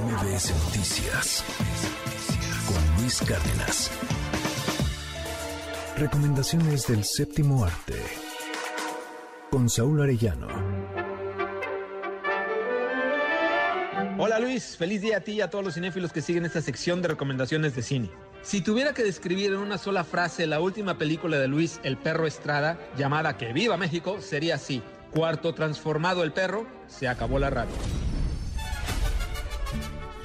[0.00, 1.44] MBS Noticias
[2.66, 3.92] con Luis Cárdenas.
[5.96, 7.94] Recomendaciones del séptimo arte
[9.50, 10.48] con Saúl Arellano.
[14.18, 17.00] Hola Luis, feliz día a ti y a todos los cinéfilos que siguen esta sección
[17.00, 18.10] de recomendaciones de cine.
[18.42, 22.26] Si tuviera que describir en una sola frase la última película de Luis, El perro
[22.26, 24.82] Estrada, llamada Que viva México, sería así.
[25.12, 27.74] Cuarto transformado el perro, se acabó la radio.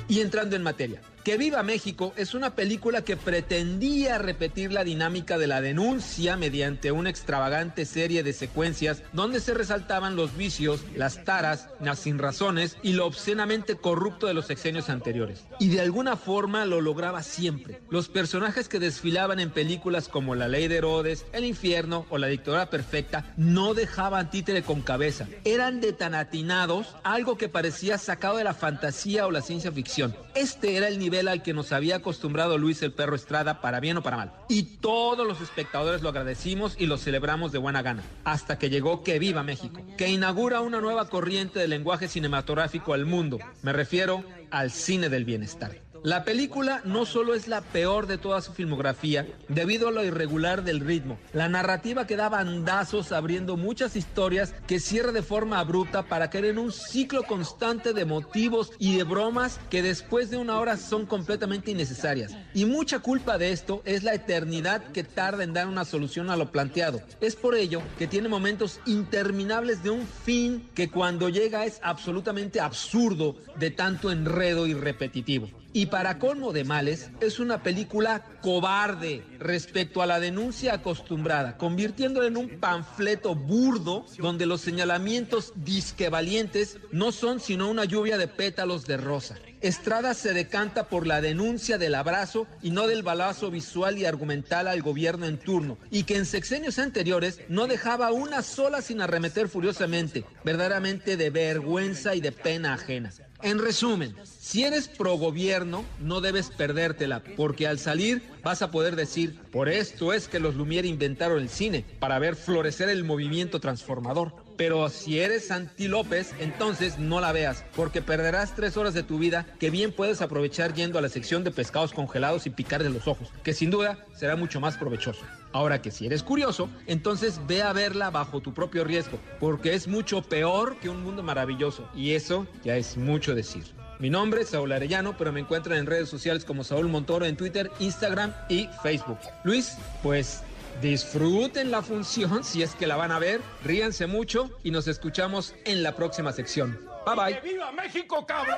[0.10, 5.38] Y entrando en materia, que Viva México es una película que pretendía repetir la dinámica
[5.38, 11.24] de la denuncia mediante una extravagante serie de secuencias donde se resaltaban los vicios, las
[11.26, 15.46] taras, las sinrazones y lo obscenamente corrupto de los sexenios anteriores.
[15.60, 17.82] Y de alguna forma lo lograba siempre.
[17.90, 22.28] Los personajes que desfilaban en películas como La Ley de Herodes, El Infierno o La
[22.28, 25.28] Dictadura Perfecta no dejaban títere con cabeza.
[25.44, 30.16] Eran de tan atinados, algo que parecía sacado de la fantasía o la ciencia ficción.
[30.36, 33.98] Este era el nivel al que nos había acostumbrado Luis el Perro Estrada, para bien
[33.98, 34.32] o para mal.
[34.48, 38.04] Y todos los espectadores lo agradecimos y lo celebramos de buena gana.
[38.24, 43.06] Hasta que llegó Que Viva México, que inaugura una nueva corriente de lenguaje cinematográfico al
[43.06, 43.40] mundo.
[43.64, 45.89] Me refiero al cine del bienestar.
[46.04, 50.64] La película no solo es la peor de toda su filmografía, debido a lo irregular
[50.64, 56.04] del ritmo, la narrativa que da bandazos abriendo muchas historias que cierra de forma abrupta
[56.04, 60.58] para caer en un ciclo constante de motivos y de bromas que después de una
[60.58, 62.34] hora son completamente innecesarias.
[62.54, 66.38] Y mucha culpa de esto es la eternidad que tarda en dar una solución a
[66.38, 67.02] lo planteado.
[67.20, 72.62] Es por ello que tiene momentos interminables de un fin que cuando llega es absolutamente
[72.62, 75.50] absurdo de tanto enredo y repetitivo.
[75.72, 82.28] Y para colmo de males, es una película cobarde respecto a la denuncia acostumbrada, convirtiéndola
[82.28, 88.88] en un panfleto burdo donde los señalamientos disquevalientes no son sino una lluvia de pétalos
[88.88, 89.38] de rosa.
[89.62, 94.68] Estrada se decanta por la denuncia del abrazo y no del balazo visual y argumental
[94.68, 99.50] al gobierno en turno, y que en sexenios anteriores no dejaba una sola sin arremeter
[99.50, 103.12] furiosamente, verdaderamente de vergüenza y de pena ajena.
[103.42, 108.98] En resumen, si eres pro gobierno, no debes perdértela, porque al salir vas a poder
[108.98, 113.62] decir, por esto es que los Lumière inventaron el cine, para ver florecer el movimiento
[113.62, 114.34] transformador.
[114.60, 119.18] Pero si eres anti López, entonces no la veas, porque perderás tres horas de tu
[119.18, 122.90] vida que bien puedes aprovechar yendo a la sección de pescados congelados y picar de
[122.90, 125.22] los ojos, que sin duda será mucho más provechoso.
[125.54, 129.88] Ahora que si eres curioso, entonces ve a verla bajo tu propio riesgo, porque es
[129.88, 133.64] mucho peor que un mundo maravilloso, y eso ya es mucho decir.
[134.00, 137.38] Mi nombre es Saúl Arellano, pero me encuentran en redes sociales como Saúl Montoro en
[137.38, 139.20] Twitter, Instagram y Facebook.
[139.46, 140.44] Luis, pues
[140.82, 145.54] Disfruten la función si es que la van a ver, ríanse mucho y nos escuchamos
[145.66, 146.80] en la próxima sección.
[147.06, 147.42] Bye bye.
[147.42, 148.58] ¡Viva México, cabrón!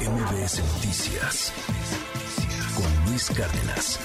[0.00, 1.52] MBS Noticias
[2.76, 3.98] con Luis Cárdenas.